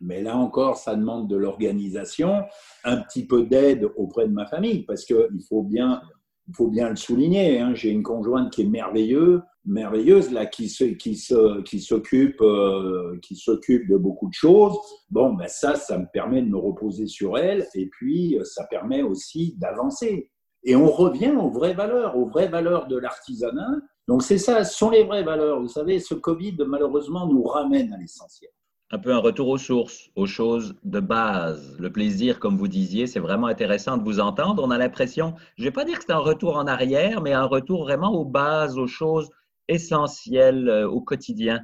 Mais 0.00 0.22
là 0.22 0.36
encore, 0.36 0.76
ça 0.76 0.94
demande 0.94 1.28
de 1.28 1.36
l'organisation, 1.36 2.44
un 2.84 2.98
petit 2.98 3.26
peu 3.26 3.44
d'aide 3.44 3.90
auprès 3.96 4.26
de 4.26 4.32
ma 4.32 4.46
famille, 4.46 4.84
parce 4.84 5.04
qu'il 5.04 5.42
faut 5.48 5.62
bien, 5.62 6.02
il 6.48 6.54
faut 6.54 6.68
bien 6.68 6.88
le 6.88 6.96
souligner. 6.96 7.60
Hein. 7.60 7.74
J'ai 7.74 7.90
une 7.90 8.02
conjointe 8.02 8.52
qui 8.52 8.62
est 8.62 8.68
merveilleuse, 8.68 9.42
merveilleuse 9.64 10.32
là, 10.32 10.46
qui 10.46 10.66
qui 10.98 11.22
qui 11.64 11.80
s'occupe, 11.80 12.40
euh, 12.40 13.18
qui 13.22 13.36
s'occupe 13.36 13.88
de 13.88 13.96
beaucoup 13.96 14.28
de 14.28 14.34
choses. 14.34 14.76
Bon, 15.10 15.34
ben 15.34 15.48
ça, 15.48 15.74
ça 15.74 15.98
me 15.98 16.06
permet 16.12 16.42
de 16.42 16.48
me 16.48 16.56
reposer 16.56 17.06
sur 17.06 17.36
elle, 17.38 17.66
et 17.74 17.86
puis 17.86 18.38
ça 18.44 18.64
permet 18.64 19.02
aussi 19.02 19.56
d'avancer. 19.58 20.30
Et 20.64 20.74
on 20.74 20.90
revient 20.90 21.30
aux 21.30 21.50
vraies 21.50 21.74
valeurs, 21.74 22.16
aux 22.16 22.26
vraies 22.26 22.48
valeurs 22.48 22.88
de 22.88 22.96
l'artisanat. 22.96 23.76
Donc 24.08 24.22
c'est 24.22 24.38
ça, 24.38 24.64
ce 24.64 24.76
sont 24.76 24.90
les 24.90 25.04
vraies 25.04 25.22
valeurs. 25.22 25.60
Vous 25.60 25.68
savez, 25.68 26.00
ce 26.00 26.14
Covid 26.14 26.56
malheureusement 26.66 27.26
nous 27.26 27.42
ramène 27.42 27.92
à 27.92 27.98
l'essentiel 27.98 28.50
un 28.90 28.98
peu 28.98 29.12
un 29.12 29.18
retour 29.18 29.48
aux 29.48 29.58
sources, 29.58 30.10
aux 30.16 30.26
choses 30.26 30.74
de 30.84 31.00
base. 31.00 31.76
Le 31.78 31.92
plaisir, 31.92 32.38
comme 32.38 32.56
vous 32.56 32.68
disiez, 32.68 33.06
c'est 33.06 33.20
vraiment 33.20 33.46
intéressant 33.46 33.98
de 33.98 34.02
vous 34.02 34.18
entendre. 34.18 34.62
On 34.64 34.70
a 34.70 34.78
l'impression, 34.78 35.34
je 35.56 35.62
ne 35.62 35.68
vais 35.68 35.72
pas 35.72 35.84
dire 35.84 35.98
que 35.98 36.04
c'est 36.06 36.12
un 36.12 36.18
retour 36.18 36.56
en 36.56 36.66
arrière, 36.66 37.20
mais 37.20 37.32
un 37.32 37.44
retour 37.44 37.82
vraiment 37.82 38.12
aux 38.12 38.24
bases, 38.24 38.78
aux 38.78 38.86
choses 38.86 39.30
essentielles 39.68 40.68
euh, 40.68 40.88
au 40.88 41.02
quotidien. 41.02 41.60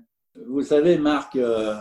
Vous 0.49 0.63
savez, 0.63 0.99
Marc, 0.99 1.37
euh, 1.37 1.81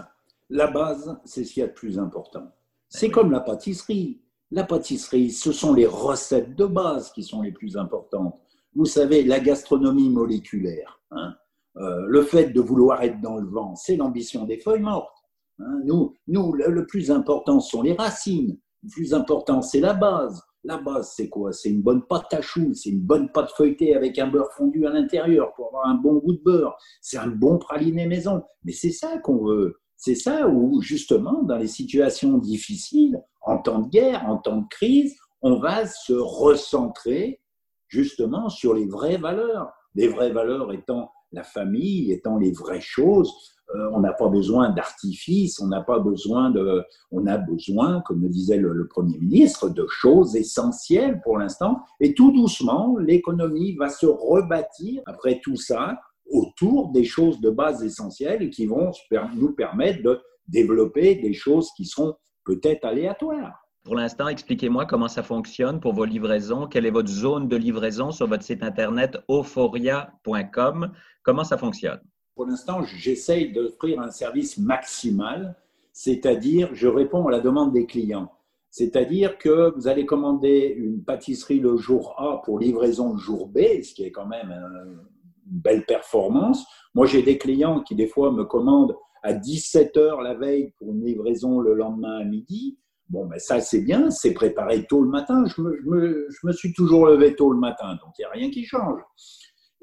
la 0.49 0.67
base, 0.67 1.17
c'est 1.25 1.43
ce 1.43 1.53
qu'il 1.53 1.61
y 1.61 1.63
a 1.65 1.67
de 1.67 1.73
plus 1.73 1.99
important. 1.99 2.51
C'est 2.87 3.09
comme 3.09 3.31
la 3.31 3.41
pâtisserie. 3.41 4.21
La 4.51 4.63
pâtisserie, 4.63 5.31
ce 5.31 5.51
sont 5.51 5.73
les 5.73 5.87
recettes 5.87 6.55
de 6.55 6.65
base 6.65 7.11
qui 7.11 7.23
sont 7.23 7.41
les 7.41 7.51
plus 7.51 7.75
importantes. 7.75 8.39
Vous 8.75 8.85
savez, 8.85 9.23
la 9.23 9.39
gastronomie 9.39 10.09
moléculaire, 10.09 10.99
hein, 11.11 11.35
euh, 11.77 12.05
le 12.07 12.21
fait 12.21 12.47
de 12.47 12.61
vouloir 12.61 13.01
être 13.01 13.19
dans 13.19 13.37
le 13.37 13.47
vent, 13.47 13.75
c'est 13.75 13.95
l'ambition 13.95 14.45
des 14.45 14.59
feuilles 14.59 14.81
mortes. 14.81 15.22
Hein, 15.59 15.81
nous, 15.85 16.13
nous, 16.27 16.53
le 16.53 16.85
plus 16.85 17.11
important 17.11 17.59
sont 17.59 17.81
les 17.81 17.93
racines. 17.93 18.57
Le 18.83 18.89
plus 18.89 19.13
important, 19.13 19.61
c'est 19.61 19.79
la 19.79 19.93
base. 19.93 20.41
La 20.65 20.77
base, 20.77 21.13
c'est 21.15 21.29
quoi? 21.29 21.51
C'est 21.51 21.69
une 21.69 21.81
bonne 21.81 22.03
pâte 22.05 22.33
à 22.33 22.41
choux, 22.41 22.73
c'est 22.73 22.89
une 22.89 23.01
bonne 23.01 23.29
pâte 23.31 23.51
feuilletée 23.51 23.95
avec 23.95 24.17
un 24.17 24.27
beurre 24.27 24.51
fondu 24.53 24.85
à 24.85 24.91
l'intérieur 24.91 25.53
pour 25.55 25.67
avoir 25.67 25.87
un 25.87 25.95
bon 25.95 26.15
goût 26.19 26.33
de 26.33 26.41
beurre. 26.41 26.77
C'est 27.01 27.17
un 27.17 27.27
bon 27.27 27.57
praliné 27.57 28.07
maison. 28.07 28.41
Mais 28.63 28.71
c'est 28.71 28.91
ça 28.91 29.17
qu'on 29.17 29.43
veut. 29.43 29.75
C'est 29.97 30.15
ça 30.15 30.47
où, 30.47 30.81
justement, 30.81 31.43
dans 31.43 31.57
les 31.57 31.67
situations 31.67 32.37
difficiles, 32.37 33.21
en 33.41 33.57
temps 33.57 33.79
de 33.79 33.89
guerre, 33.89 34.25
en 34.25 34.37
temps 34.37 34.61
de 34.61 34.67
crise, 34.69 35.15
on 35.41 35.59
va 35.59 35.85
se 35.85 36.13
recentrer 36.13 37.41
justement 37.87 38.49
sur 38.49 38.73
les 38.73 38.85
vraies 38.85 39.17
valeurs. 39.17 39.71
Les 39.95 40.07
vraies 40.07 40.31
valeurs 40.31 40.71
étant 40.73 41.11
la 41.31 41.43
famille, 41.43 42.11
étant 42.11 42.37
les 42.37 42.51
vraies 42.51 42.81
choses, 42.81 43.52
euh, 43.75 43.89
on 43.93 44.01
n'a 44.01 44.13
pas 44.13 44.27
besoin 44.27 44.69
d'artifice, 44.69 45.59
on 45.59 45.67
n'a 45.67 45.81
pas 45.81 45.99
besoin 45.99 46.51
de, 46.51 46.83
on 47.11 47.25
a 47.27 47.37
besoin, 47.37 48.01
comme 48.01 48.21
le 48.21 48.29
disait 48.29 48.57
le, 48.57 48.87
Premier 48.87 49.17
ministre, 49.17 49.69
de 49.69 49.87
choses 49.87 50.35
essentielles 50.35 51.21
pour 51.23 51.37
l'instant. 51.37 51.81
Et 51.99 52.13
tout 52.13 52.31
doucement, 52.31 52.97
l'économie 52.97 53.75
va 53.75 53.89
se 53.89 54.05
rebâtir 54.05 55.01
après 55.05 55.39
tout 55.43 55.55
ça 55.55 55.97
autour 56.29 56.91
des 56.91 57.03
choses 57.03 57.39
de 57.41 57.49
base 57.49 57.83
essentielles 57.83 58.49
qui 58.49 58.65
vont 58.65 58.91
nous 59.35 59.53
permettre 59.53 60.03
de 60.03 60.19
développer 60.47 61.15
des 61.15 61.33
choses 61.33 61.69
qui 61.75 61.85
seront 61.85 62.15
peut-être 62.45 62.85
aléatoires. 62.85 63.63
Pour 63.83 63.95
l'instant, 63.95 64.27
expliquez-moi 64.29 64.85
comment 64.85 65.09
ça 65.09 65.23
fonctionne 65.23 65.79
pour 65.79 65.93
vos 65.93 66.05
livraisons. 66.05 66.67
Quelle 66.67 66.85
est 66.85 66.91
votre 66.91 67.09
zone 67.09 67.47
de 67.49 67.57
livraison 67.57 68.11
sur 68.11 68.27
votre 68.27 68.43
site 68.43 68.63
internet 68.63 69.17
euphoria.com? 69.29 70.91
Comment 71.23 71.43
ça 71.43 71.57
fonctionne? 71.57 71.99
Pour 72.35 72.45
l'instant, 72.47 72.81
j'essaye 72.83 73.51
d'offrir 73.51 73.99
un 74.01 74.09
service 74.09 74.57
maximal, 74.57 75.55
c'est-à-dire 75.91 76.69
je 76.73 76.87
réponds 76.87 77.27
à 77.27 77.31
la 77.31 77.39
demande 77.39 77.73
des 77.73 77.85
clients. 77.85 78.31
C'est-à-dire 78.71 79.37
que 79.37 79.71
vous 79.75 79.87
allez 79.87 80.07
commander 80.07 80.73
une 80.75 81.03
pâtisserie 81.03 81.59
le 81.59 81.77
jour 81.77 82.15
A 82.17 82.41
pour 82.43 82.57
livraison 82.57 83.13
le 83.13 83.19
jour 83.19 83.47
B, 83.47 83.59
ce 83.83 83.93
qui 83.93 84.03
est 84.03 84.11
quand 84.11 84.25
même 84.25 84.49
une 84.49 84.97
belle 85.45 85.85
performance. 85.85 86.65
Moi, 86.95 87.05
j'ai 87.05 87.21
des 87.21 87.37
clients 87.37 87.81
qui, 87.81 87.93
des 87.93 88.07
fois, 88.07 88.31
me 88.31 88.45
commandent 88.45 88.95
à 89.21 89.33
17 89.33 89.95
heures 89.97 90.21
la 90.21 90.33
veille 90.33 90.73
pour 90.79 90.91
une 90.91 91.05
livraison 91.05 91.59
le 91.59 91.75
lendemain 91.75 92.17
à 92.17 92.23
midi. 92.23 92.79
Bon, 93.09 93.27
ben 93.27 93.37
ça, 93.37 93.61
c'est 93.61 93.81
bien, 93.81 94.09
c'est 94.09 94.33
préparé 94.33 94.87
tôt 94.87 95.03
le 95.03 95.09
matin. 95.09 95.45
Je 95.45 95.61
me, 95.61 96.27
je 96.29 96.47
me, 96.47 96.51
suis 96.51 96.73
toujours 96.73 97.05
levé 97.05 97.35
tôt 97.35 97.51
le 97.51 97.59
matin, 97.59 97.91
donc 98.03 98.13
il 98.17 98.21
n'y 98.21 98.25
a 98.25 98.29
rien 98.31 98.49
qui 98.49 98.65
change. 98.65 99.01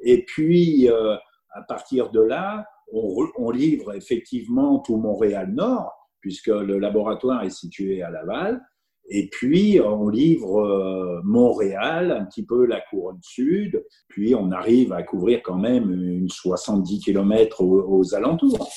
Et 0.03 0.25
puis, 0.25 0.91
euh, 0.91 1.17
à 1.53 1.63
partir 1.63 2.11
de 2.11 2.21
là, 2.21 2.65
on, 2.93 3.51
livre 3.51 3.95
effectivement 3.95 4.81
tout 4.81 4.97
Montréal-Nord, 4.97 5.93
puisque 6.21 6.49
le 6.49 6.79
laboratoire 6.79 7.43
est 7.45 7.51
situé 7.51 8.03
à 8.03 8.11
Laval. 8.11 8.61
Et 9.09 9.29
puis, 9.31 9.81
on 9.81 10.09
livre 10.09 10.61
euh, 10.61 11.21
Montréal, 11.25 12.13
un 12.13 12.25
petit 12.27 12.45
peu 12.45 12.65
la 12.65 12.81
couronne 12.81 13.19
sud, 13.23 13.85
puis 14.09 14.35
on 14.35 14.53
arrive 14.53 14.93
à 14.93 15.03
couvrir 15.03 15.41
quand 15.43 15.57
même 15.57 15.91
une 15.91 16.29
70 16.29 17.01
km 17.01 17.65
aux, 17.65 18.15
alentours. 18.15 18.71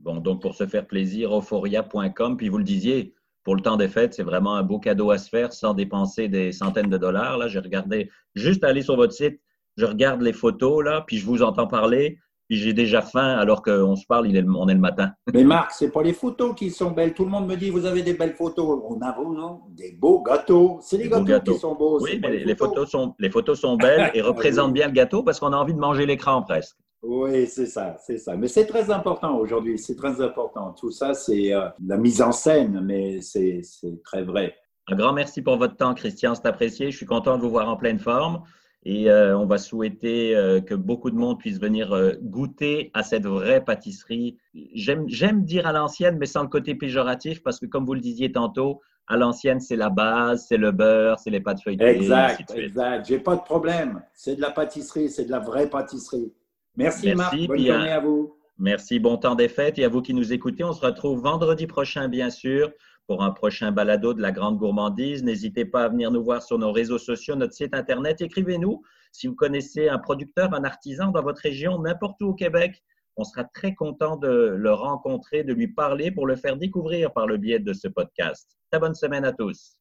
Bon, 0.00 0.18
donc 0.18 0.40
pour 0.40 0.54
se 0.54 0.66
faire 0.66 0.86
plaisir, 0.86 1.36
euphoria.com, 1.36 2.36
puis 2.36 2.48
vous 2.48 2.58
le 2.58 2.64
disiez, 2.64 3.14
pour 3.42 3.56
le 3.56 3.60
temps 3.60 3.76
des 3.76 3.88
fêtes, 3.88 4.14
c'est 4.14 4.22
vraiment 4.22 4.54
un 4.54 4.62
beau 4.62 4.78
cadeau 4.78 5.10
à 5.10 5.18
se 5.18 5.28
faire 5.28 5.52
sans 5.52 5.74
dépenser 5.74 6.28
des 6.28 6.52
centaines 6.52 6.90
de 6.90 6.98
dollars. 6.98 7.38
Là, 7.38 7.48
j'ai 7.48 7.58
regardé, 7.58 8.08
juste 8.36 8.62
aller 8.62 8.82
sur 8.82 8.94
votre 8.94 9.12
site, 9.12 9.40
je 9.76 9.86
regarde 9.86 10.22
les 10.22 10.32
photos, 10.32 10.84
là, 10.84 11.04
puis 11.06 11.18
je 11.18 11.26
vous 11.26 11.42
entends 11.42 11.66
parler, 11.66 12.18
puis 12.48 12.58
j'ai 12.58 12.72
déjà 12.72 13.00
faim 13.00 13.36
alors 13.38 13.62
qu'on 13.62 13.96
se 13.96 14.06
parle, 14.06 14.28
il 14.28 14.36
est, 14.36 14.44
on 14.44 14.68
est 14.68 14.74
le 14.74 14.80
matin. 14.80 15.12
Mais 15.32 15.44
Marc, 15.44 15.72
c'est 15.72 15.90
pas 15.90 16.02
les 16.02 16.12
photos 16.12 16.54
qui 16.54 16.70
sont 16.70 16.90
belles. 16.90 17.14
Tout 17.14 17.24
le 17.24 17.30
monde 17.30 17.46
me 17.46 17.56
dit, 17.56 17.70
vous 17.70 17.86
avez 17.86 18.02
des 18.02 18.14
belles 18.14 18.34
photos. 18.34 18.80
On 18.84 19.00
a, 19.00 19.16
non, 19.16 19.62
des 19.70 19.92
beaux 19.92 20.22
gâteaux. 20.22 20.78
C'est 20.82 20.98
les 20.98 21.08
gâteaux, 21.08 21.54
qui 21.54 21.58
sont 21.58 21.74
beaux. 21.74 22.00
Oui, 22.02 22.18
mais 22.20 22.44
les 22.44 22.56
photos. 22.56 22.90
sont, 22.90 23.14
les 23.18 23.30
photos 23.30 23.60
sont 23.60 23.76
belles 23.76 24.10
et 24.14 24.20
représentent 24.20 24.74
bien 24.74 24.88
le 24.88 24.92
gâteau 24.92 25.22
parce 25.22 25.40
qu'on 25.40 25.52
a 25.52 25.56
envie 25.56 25.74
de 25.74 25.78
manger 25.78 26.04
l'écran 26.04 26.42
presque. 26.42 26.76
Oui, 27.02 27.48
c'est 27.48 27.66
ça, 27.66 27.96
c'est 27.98 28.18
ça. 28.18 28.36
Mais 28.36 28.46
c'est 28.46 28.66
très 28.66 28.90
important 28.90 29.36
aujourd'hui, 29.36 29.76
c'est 29.76 29.96
très 29.96 30.20
important. 30.20 30.72
Tout 30.72 30.92
ça, 30.92 31.14
c'est 31.14 31.52
euh, 31.52 31.68
la 31.84 31.96
mise 31.96 32.22
en 32.22 32.30
scène, 32.30 32.80
mais 32.84 33.20
c'est 33.20 33.62
très 34.04 34.22
vrai. 34.22 34.54
Un 34.88 34.94
grand 34.94 35.12
merci 35.12 35.42
pour 35.42 35.56
votre 35.56 35.76
temps, 35.76 35.94
Christian, 35.94 36.34
c'est 36.34 36.46
apprécié. 36.46 36.90
Je 36.90 36.96
suis 36.96 37.06
content 37.06 37.38
de 37.38 37.42
vous 37.42 37.50
voir 37.50 37.68
en 37.68 37.76
pleine 37.76 37.98
forme. 37.98 38.42
Et 38.84 39.08
euh, 39.08 39.38
on 39.38 39.46
va 39.46 39.58
souhaiter 39.58 40.34
euh, 40.34 40.60
que 40.60 40.74
beaucoup 40.74 41.10
de 41.10 41.16
monde 41.16 41.38
puisse 41.38 41.60
venir 41.60 41.92
euh, 41.92 42.14
goûter 42.20 42.90
à 42.94 43.04
cette 43.04 43.26
vraie 43.26 43.64
pâtisserie. 43.64 44.38
J'aime 44.74 45.44
dire 45.44 45.66
à 45.66 45.72
l'ancienne, 45.72 46.18
mais 46.18 46.26
sans 46.26 46.42
le 46.42 46.48
côté 46.48 46.74
péjoratif, 46.74 47.42
parce 47.42 47.60
que 47.60 47.66
comme 47.66 47.84
vous 47.84 47.94
le 47.94 48.00
disiez 48.00 48.32
tantôt, 48.32 48.80
à 49.06 49.16
l'ancienne, 49.16 49.60
c'est 49.60 49.76
la 49.76 49.88
base, 49.88 50.46
c'est 50.48 50.56
le 50.56 50.72
beurre, 50.72 51.18
c'est 51.20 51.30
les 51.30 51.40
pâtes 51.40 51.62
feuilletées. 51.62 51.84
Exact, 51.84 52.52
exact. 52.56 53.06
J'ai 53.06 53.18
pas 53.18 53.36
de 53.36 53.42
problème. 53.42 54.02
C'est 54.14 54.36
de 54.36 54.40
la 54.40 54.50
pâtisserie, 54.50 55.10
c'est 55.10 55.24
de 55.24 55.30
la 55.30 55.40
vraie 55.40 55.68
pâtisserie. 55.68 56.32
Merci, 56.76 57.14
Marc. 57.14 57.36
Bonne 57.46 57.58
journée 57.58 57.90
à 57.90 58.00
vous. 58.00 58.36
Merci, 58.58 59.00
bon 59.00 59.16
temps 59.16 59.34
des 59.34 59.48
fêtes. 59.48 59.78
Et 59.78 59.84
à 59.84 59.88
vous 59.88 60.02
qui 60.02 60.14
nous 60.14 60.32
écoutez, 60.32 60.64
on 60.64 60.72
se 60.72 60.84
retrouve 60.84 61.20
vendredi 61.20 61.66
prochain, 61.66 62.08
bien 62.08 62.30
sûr, 62.30 62.70
pour 63.06 63.22
un 63.22 63.30
prochain 63.30 63.72
balado 63.72 64.14
de 64.14 64.22
la 64.22 64.32
grande 64.32 64.58
gourmandise. 64.58 65.22
N'hésitez 65.22 65.64
pas 65.64 65.84
à 65.84 65.88
venir 65.88 66.10
nous 66.10 66.22
voir 66.22 66.42
sur 66.42 66.58
nos 66.58 66.72
réseaux 66.72 66.98
sociaux, 66.98 67.34
notre 67.36 67.54
site 67.54 67.74
Internet. 67.74 68.20
Écrivez-nous 68.20 68.82
si 69.12 69.26
vous 69.26 69.34
connaissez 69.34 69.88
un 69.88 69.98
producteur, 69.98 70.54
un 70.54 70.64
artisan 70.64 71.10
dans 71.10 71.22
votre 71.22 71.42
région, 71.42 71.78
n'importe 71.80 72.20
où 72.22 72.28
au 72.28 72.34
Québec. 72.34 72.82
On 73.16 73.24
sera 73.24 73.44
très 73.44 73.74
content 73.74 74.16
de 74.16 74.54
le 74.56 74.72
rencontrer, 74.72 75.44
de 75.44 75.52
lui 75.52 75.68
parler 75.68 76.10
pour 76.10 76.26
le 76.26 76.36
faire 76.36 76.56
découvrir 76.56 77.12
par 77.12 77.26
le 77.26 77.36
biais 77.36 77.58
de 77.58 77.74
ce 77.74 77.88
podcast. 77.88 78.56
Très 78.70 78.80
bonne 78.80 78.94
semaine 78.94 79.26
à 79.26 79.32
tous. 79.32 79.76